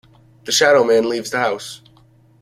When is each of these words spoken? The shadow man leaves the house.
The 0.45 0.51
shadow 0.51 0.83
man 0.83 1.07
leaves 1.07 1.29
the 1.29 1.37
house. 1.37 1.83